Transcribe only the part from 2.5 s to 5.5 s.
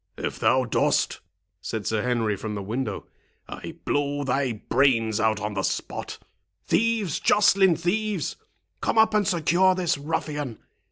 the window, "I blow thy brains out